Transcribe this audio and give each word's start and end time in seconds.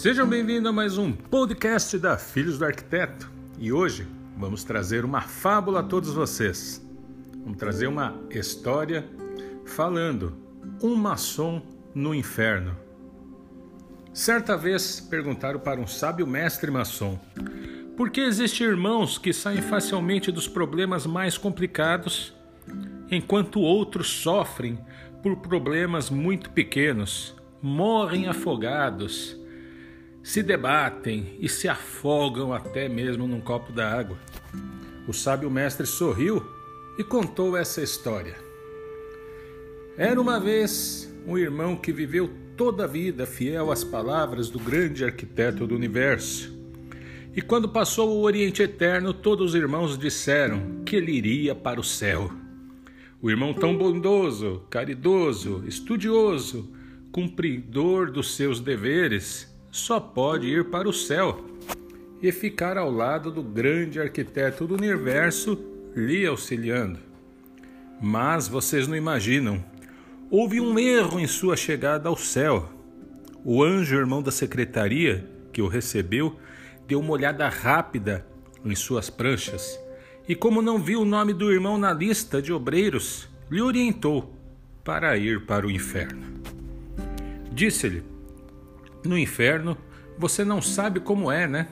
Sejam 0.00 0.26
bem-vindos 0.26 0.66
a 0.66 0.72
mais 0.72 0.96
um 0.96 1.12
podcast 1.12 1.98
da 1.98 2.16
Filhos 2.16 2.56
do 2.56 2.64
Arquiteto. 2.64 3.30
E 3.58 3.70
hoje 3.70 4.08
vamos 4.34 4.64
trazer 4.64 5.04
uma 5.04 5.20
fábula 5.20 5.80
a 5.80 5.82
todos 5.82 6.14
vocês. 6.14 6.82
Vamos 7.44 7.58
trazer 7.58 7.86
uma 7.86 8.18
história 8.30 9.06
falando 9.66 10.34
um 10.82 10.94
maçom 10.94 11.60
no 11.94 12.14
inferno. 12.14 12.74
Certa 14.10 14.56
vez 14.56 15.00
perguntaram 15.00 15.60
para 15.60 15.78
um 15.78 15.86
sábio 15.86 16.26
mestre 16.26 16.70
maçom: 16.70 17.20
por 17.94 18.08
que 18.08 18.22
existem 18.22 18.68
irmãos 18.68 19.18
que 19.18 19.34
saem 19.34 19.60
facilmente 19.60 20.32
dos 20.32 20.48
problemas 20.48 21.04
mais 21.04 21.36
complicados, 21.36 22.34
enquanto 23.10 23.60
outros 23.60 24.08
sofrem 24.08 24.78
por 25.22 25.36
problemas 25.36 26.08
muito 26.08 26.48
pequenos, 26.48 27.36
morrem 27.60 28.28
afogados, 28.28 29.38
se 30.22 30.42
debatem 30.42 31.36
e 31.40 31.48
se 31.48 31.68
afogam 31.68 32.52
até 32.52 32.88
mesmo 32.88 33.26
num 33.26 33.40
copo 33.40 33.72
d'água. 33.72 34.18
O 35.08 35.12
sábio 35.12 35.50
mestre 35.50 35.86
sorriu 35.86 36.44
e 36.98 37.04
contou 37.04 37.56
essa 37.56 37.82
história. 37.82 38.36
Era 39.96 40.20
uma 40.20 40.38
vez 40.38 41.12
um 41.26 41.36
irmão 41.36 41.76
que 41.76 41.92
viveu 41.92 42.30
toda 42.56 42.84
a 42.84 42.86
vida 42.86 43.26
fiel 43.26 43.70
às 43.70 43.82
palavras 43.82 44.50
do 44.50 44.58
grande 44.58 45.04
arquiteto 45.04 45.66
do 45.66 45.74
universo. 45.74 46.58
E 47.34 47.40
quando 47.40 47.68
passou 47.68 48.10
o 48.10 48.22
Oriente 48.22 48.62
Eterno, 48.62 49.14
todos 49.14 49.50
os 49.50 49.54
irmãos 49.54 49.96
disseram 49.96 50.82
que 50.84 50.96
ele 50.96 51.12
iria 51.12 51.54
para 51.54 51.80
o 51.80 51.84
céu. 51.84 52.30
O 53.22 53.30
irmão 53.30 53.54
tão 53.54 53.76
bondoso, 53.76 54.62
caridoso, 54.68 55.62
estudioso, 55.66 56.72
cumpridor 57.12 58.10
dos 58.10 58.34
seus 58.34 58.60
deveres, 58.60 59.49
só 59.70 60.00
pode 60.00 60.48
ir 60.48 60.64
para 60.64 60.88
o 60.88 60.92
céu 60.92 61.44
e 62.22 62.32
ficar 62.32 62.76
ao 62.76 62.90
lado 62.90 63.30
do 63.30 63.42
grande 63.42 64.00
arquiteto 64.00 64.66
do 64.66 64.74
universo 64.74 65.58
lhe 65.94 66.26
auxiliando. 66.26 66.98
Mas 68.00 68.48
vocês 68.48 68.86
não 68.86 68.96
imaginam, 68.96 69.64
houve 70.30 70.60
um 70.60 70.78
erro 70.78 71.20
em 71.20 71.26
sua 71.26 71.56
chegada 71.56 72.08
ao 72.08 72.16
céu. 72.16 72.68
O 73.44 73.62
anjo 73.62 73.96
irmão 73.96 74.22
da 74.22 74.30
secretaria 74.30 75.28
que 75.52 75.62
o 75.62 75.68
recebeu 75.68 76.38
deu 76.86 77.00
uma 77.00 77.12
olhada 77.12 77.48
rápida 77.48 78.26
em 78.64 78.74
suas 78.74 79.08
pranchas 79.08 79.78
e, 80.28 80.34
como 80.34 80.60
não 80.60 80.78
viu 80.78 81.02
o 81.02 81.04
nome 81.04 81.32
do 81.32 81.50
irmão 81.50 81.78
na 81.78 81.92
lista 81.92 82.42
de 82.42 82.52
obreiros, 82.52 83.28
lhe 83.50 83.62
orientou 83.62 84.34
para 84.84 85.16
ir 85.16 85.46
para 85.46 85.66
o 85.66 85.70
inferno. 85.70 86.22
Disse-lhe 87.52 88.02
no 89.04 89.18
inferno, 89.18 89.76
você 90.18 90.44
não 90.44 90.60
sabe 90.60 91.00
como 91.00 91.30
é, 91.30 91.46
né? 91.46 91.68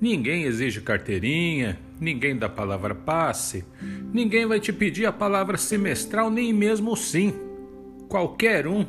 Ninguém 0.00 0.44
exige 0.44 0.80
carteirinha, 0.80 1.78
ninguém 2.00 2.36
dá 2.36 2.48
palavra 2.48 2.94
passe, 2.94 3.64
ninguém 4.12 4.46
vai 4.46 4.60
te 4.60 4.72
pedir 4.72 5.06
a 5.06 5.12
palavra 5.12 5.56
semestral, 5.56 6.30
nem 6.30 6.52
mesmo 6.52 6.96
sim. 6.96 7.32
Qualquer 8.08 8.66
um 8.66 8.86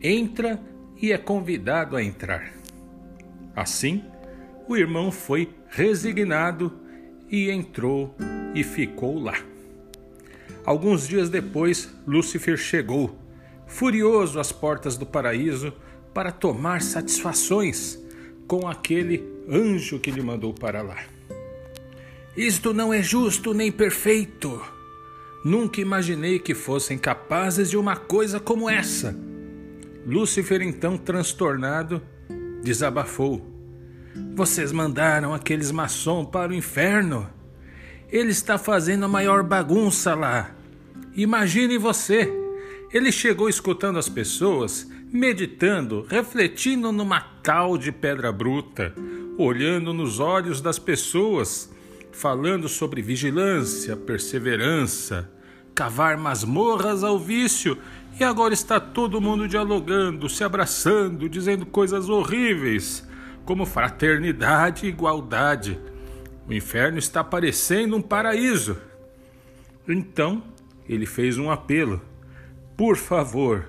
entra 0.00 0.60
e 1.00 1.12
é 1.12 1.18
convidado 1.18 1.96
a 1.96 2.02
entrar. 2.02 2.52
Assim, 3.56 4.04
o 4.68 4.76
irmão 4.76 5.10
foi 5.10 5.50
resignado 5.68 6.72
e 7.30 7.50
entrou 7.50 8.14
e 8.54 8.62
ficou 8.62 9.18
lá. 9.18 9.36
Alguns 10.64 11.08
dias 11.08 11.28
depois, 11.28 11.92
Lúcifer 12.06 12.56
chegou, 12.56 13.18
furioso 13.66 14.38
às 14.38 14.52
portas 14.52 14.96
do 14.96 15.04
paraíso, 15.04 15.72
para 16.12 16.30
tomar 16.30 16.82
satisfações 16.82 17.98
com 18.46 18.68
aquele 18.68 19.24
anjo 19.48 19.98
que 19.98 20.10
lhe 20.10 20.22
mandou 20.22 20.52
para 20.52 20.82
lá. 20.82 20.98
Isto 22.36 22.72
não 22.72 22.92
é 22.92 23.02
justo 23.02 23.52
nem 23.52 23.70
perfeito. 23.70 24.60
Nunca 25.44 25.80
imaginei 25.80 26.38
que 26.38 26.54
fossem 26.54 26.96
capazes 26.96 27.70
de 27.70 27.76
uma 27.76 27.96
coisa 27.96 28.38
como 28.38 28.70
essa. 28.70 29.16
Lúcifer, 30.06 30.62
então 30.62 30.96
transtornado, 30.96 32.02
desabafou. 32.62 33.46
Vocês 34.34 34.72
mandaram 34.72 35.34
aqueles 35.34 35.70
maçom 35.70 36.24
para 36.24 36.52
o 36.52 36.54
inferno. 36.54 37.28
Ele 38.10 38.30
está 38.30 38.56
fazendo 38.58 39.04
a 39.04 39.08
maior 39.08 39.42
bagunça 39.42 40.14
lá. 40.14 40.54
Imagine 41.14 41.76
você. 41.76 42.32
Ele 42.92 43.10
chegou 43.10 43.48
escutando 43.48 43.98
as 43.98 44.08
pessoas 44.08 44.86
meditando, 45.12 46.06
refletindo 46.08 46.90
numa 46.90 47.20
tal 47.20 47.76
de 47.76 47.92
pedra 47.92 48.32
bruta, 48.32 48.94
olhando 49.36 49.92
nos 49.92 50.18
olhos 50.18 50.62
das 50.62 50.78
pessoas, 50.78 51.70
falando 52.10 52.66
sobre 52.66 53.02
vigilância, 53.02 53.94
perseverança, 53.94 55.30
cavar 55.74 56.16
masmorras 56.16 57.04
ao 57.04 57.18
vício, 57.18 57.76
e 58.18 58.24
agora 58.24 58.54
está 58.54 58.80
todo 58.80 59.20
mundo 59.20 59.46
dialogando, 59.46 60.30
se 60.30 60.42
abraçando, 60.44 61.28
dizendo 61.28 61.66
coisas 61.66 62.08
horríveis, 62.08 63.06
como 63.44 63.66
fraternidade 63.66 64.86
e 64.86 64.88
igualdade. 64.88 65.78
O 66.48 66.52
inferno 66.54 66.98
está 66.98 67.22
parecendo 67.22 67.96
um 67.96 68.02
paraíso. 68.02 68.78
Então, 69.86 70.42
ele 70.88 71.06
fez 71.06 71.36
um 71.38 71.50
apelo. 71.50 72.00
Por 72.76 72.96
favor, 72.96 73.68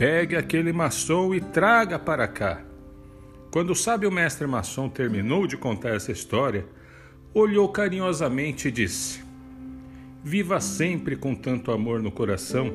Pegue 0.00 0.34
aquele 0.34 0.72
maçom 0.72 1.34
e 1.34 1.42
traga 1.42 1.98
para 1.98 2.26
cá. 2.26 2.62
Quando 3.50 3.72
o 3.72 3.76
sábio 3.76 4.10
mestre 4.10 4.46
maçom 4.46 4.88
terminou 4.88 5.46
de 5.46 5.58
contar 5.58 5.90
essa 5.90 6.10
história, 6.10 6.64
olhou 7.34 7.68
carinhosamente 7.68 8.68
e 8.68 8.70
disse: 8.70 9.22
Viva 10.24 10.58
sempre 10.58 11.16
com 11.16 11.34
tanto 11.34 11.70
amor 11.70 12.00
no 12.00 12.10
coração, 12.10 12.72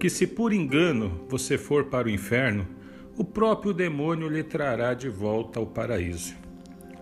que 0.00 0.08
se 0.08 0.26
por 0.26 0.54
engano 0.54 1.26
você 1.28 1.58
for 1.58 1.84
para 1.84 2.08
o 2.08 2.10
inferno, 2.10 2.66
o 3.14 3.22
próprio 3.26 3.74
demônio 3.74 4.26
lhe 4.26 4.42
trará 4.42 4.94
de 4.94 5.10
volta 5.10 5.60
ao 5.60 5.66
paraíso. 5.66 6.34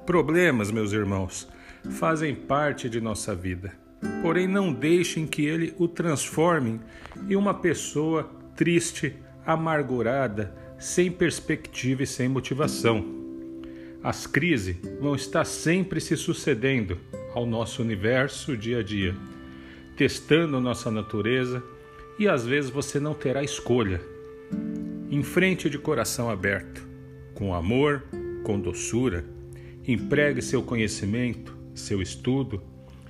Problemas, 0.04 0.72
meus 0.72 0.90
irmãos, 0.92 1.48
fazem 1.88 2.34
parte 2.34 2.90
de 2.90 3.00
nossa 3.00 3.32
vida, 3.32 3.72
porém 4.22 4.48
não 4.48 4.72
deixem 4.72 5.24
que 5.24 5.46
ele 5.46 5.72
o 5.78 5.86
transforme 5.86 6.80
em 7.30 7.36
uma 7.36 7.54
pessoa 7.54 8.28
triste, 8.56 9.14
amargurada, 9.46 10.54
sem 10.78 11.10
perspectiva 11.10 12.02
e 12.02 12.06
sem 12.06 12.28
motivação. 12.28 13.04
As 14.02 14.26
crises 14.26 14.76
vão 15.00 15.14
estar 15.14 15.44
sempre 15.44 16.00
se 16.00 16.16
sucedendo 16.16 16.98
ao 17.34 17.46
nosso 17.46 17.82
universo 17.82 18.56
dia 18.56 18.80
a 18.80 18.82
dia, 18.82 19.14
testando 19.96 20.60
nossa 20.60 20.90
natureza 20.90 21.62
e 22.18 22.28
às 22.28 22.44
vezes 22.44 22.70
você 22.70 22.98
não 22.98 23.14
terá 23.14 23.42
escolha. 23.42 24.00
Enfrente 25.10 25.70
de 25.70 25.78
coração 25.78 26.30
aberto, 26.30 26.86
com 27.34 27.54
amor, 27.54 28.02
com 28.42 28.58
doçura, 28.58 29.24
empregue 29.86 30.42
seu 30.42 30.62
conhecimento, 30.62 31.56
seu 31.74 32.02
estudo, 32.02 32.62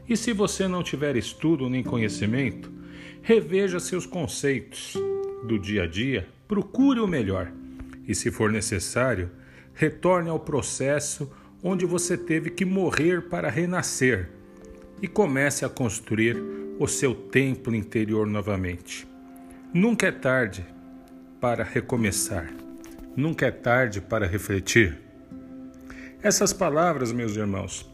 e 0.08 0.16
se 0.16 0.32
você 0.32 0.68
não 0.68 0.82
tiver 0.82 1.16
estudo 1.16 1.70
nem 1.70 1.82
conhecimento, 1.82 2.70
reveja 3.22 3.80
seus 3.80 4.04
conceitos 4.04 4.94
do 5.42 5.58
dia 5.58 5.84
a 5.84 5.86
dia, 5.86 6.28
procure 6.46 7.00
o 7.00 7.06
melhor 7.06 7.52
e, 8.06 8.14
se 8.14 8.30
for 8.30 8.50
necessário, 8.50 9.30
retorne 9.74 10.28
ao 10.28 10.38
processo 10.38 11.30
onde 11.62 11.86
você 11.86 12.16
teve 12.16 12.50
que 12.50 12.64
morrer 12.64 13.22
para 13.22 13.48
renascer 13.48 14.28
e 15.00 15.08
comece 15.08 15.64
a 15.64 15.68
construir 15.68 16.36
o 16.78 16.86
seu 16.86 17.14
templo 17.14 17.74
interior 17.74 18.26
novamente. 18.26 19.06
Nunca 19.72 20.08
é 20.08 20.12
tarde 20.12 20.66
para 21.40 21.64
recomeçar, 21.64 22.52
nunca 23.16 23.46
é 23.46 23.50
tarde 23.50 24.00
para 24.00 24.26
refletir. 24.26 24.98
Essas 26.22 26.52
palavras, 26.52 27.12
meus 27.12 27.36
irmãos, 27.36 27.90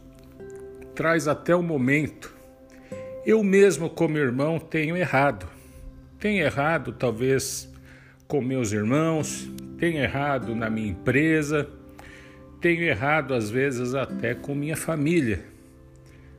traz 0.94 1.28
até 1.28 1.54
o 1.54 1.62
momento. 1.62 2.34
Eu 3.24 3.42
mesmo, 3.42 3.88
como 3.88 4.18
irmão, 4.18 4.58
tenho 4.58 4.96
errado 4.96 5.57
tenho 6.18 6.44
errado, 6.44 6.92
talvez, 6.92 7.72
com 8.26 8.40
meus 8.40 8.72
irmãos, 8.72 9.48
tenho 9.78 9.98
errado 9.98 10.54
na 10.54 10.68
minha 10.68 10.88
empresa, 10.88 11.68
tenho 12.60 12.82
errado, 12.82 13.34
às 13.34 13.48
vezes, 13.48 13.94
até 13.94 14.34
com 14.34 14.54
minha 14.54 14.76
família. 14.76 15.44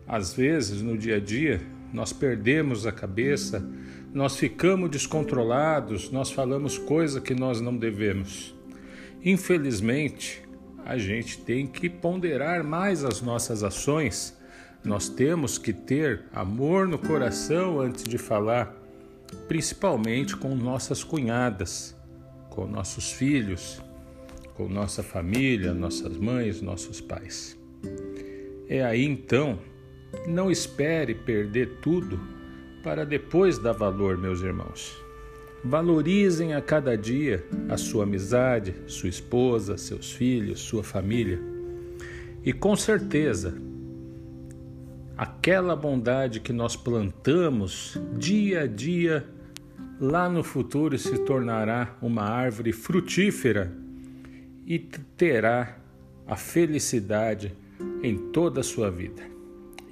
Às 0.05 0.33
vezes, 0.33 0.81
no 0.81 0.97
dia 0.97 1.15
a 1.15 1.19
dia, 1.19 1.61
nós 1.93 2.11
perdemos 2.11 2.85
a 2.85 2.91
cabeça, 2.91 3.65
nós 4.13 4.35
ficamos 4.35 4.89
descontrolados, 4.89 6.11
nós 6.11 6.31
falamos 6.31 6.77
coisas 6.77 7.23
que 7.23 7.33
nós 7.33 7.61
não 7.61 7.75
devemos. 7.75 8.53
Infelizmente, 9.23 10.43
a 10.85 10.97
gente 10.97 11.39
tem 11.39 11.65
que 11.65 11.89
ponderar 11.89 12.63
mais 12.63 13.05
as 13.05 13.21
nossas 13.21 13.63
ações. 13.63 14.37
Nós 14.83 15.07
temos 15.07 15.57
que 15.57 15.71
ter 15.71 16.23
amor 16.33 16.87
no 16.87 16.97
coração 16.97 17.79
antes 17.79 18.03
de 18.03 18.17
falar 18.17 18.78
principalmente 19.47 20.35
com 20.35 20.55
nossas 20.55 21.03
cunhadas, 21.03 21.95
com 22.49 22.65
nossos 22.65 23.11
filhos, 23.11 23.81
com 24.55 24.67
nossa 24.67 25.01
família, 25.01 25.73
nossas 25.73 26.17
mães, 26.17 26.61
nossos 26.61 26.99
pais. 26.99 27.57
É 28.67 28.83
aí 28.83 29.03
então, 29.03 29.57
não 30.27 30.51
espere 30.51 31.15
perder 31.15 31.79
tudo 31.81 32.19
para 32.83 33.05
depois 33.05 33.57
dar 33.57 33.73
valor, 33.73 34.17
meus 34.17 34.41
irmãos. 34.41 34.95
Valorizem 35.63 36.53
a 36.53 36.61
cada 36.61 36.97
dia 36.97 37.45
a 37.67 37.77
sua 37.77 38.03
amizade, 38.03 38.73
sua 38.87 39.09
esposa, 39.09 39.77
seus 39.77 40.11
filhos, 40.11 40.59
sua 40.61 40.83
família. 40.83 41.39
E 42.43 42.53
com 42.53 42.75
certeza, 42.75 43.61
aquela 45.19 45.75
bondade 45.75 46.39
que 46.39 46.53
nós 46.53 46.77
plantamos 46.77 47.99
dia 48.17 48.61
a 48.61 48.65
dia, 48.65 49.27
lá 49.99 50.29
no 50.29 50.41
futuro 50.41 50.97
se 50.97 51.17
tornará 51.25 51.93
uma 52.01 52.23
árvore 52.23 52.71
frutífera 52.71 53.69
e 54.65 54.79
terá 54.79 55.77
a 56.25 56.37
felicidade 56.37 57.53
em 58.01 58.17
toda 58.31 58.61
a 58.61 58.63
sua 58.63 58.89
vida. 58.89 59.21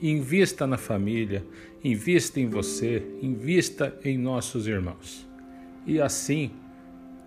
Invista 0.01 0.65
na 0.65 0.77
família, 0.77 1.43
invista 1.83 2.39
em 2.39 2.47
você, 2.47 3.03
invista 3.21 3.99
em 4.05 4.17
nossos 4.17 4.65
irmãos. 4.65 5.27
E 5.85 5.99
assim, 5.99 6.51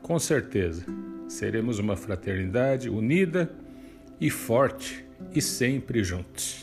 com 0.00 0.18
certeza, 0.18 0.86
seremos 1.28 1.78
uma 1.78 1.96
fraternidade 1.96 2.88
unida 2.88 3.52
e 4.18 4.30
forte 4.30 5.04
e 5.34 5.42
sempre 5.42 6.02
juntos. 6.02 6.59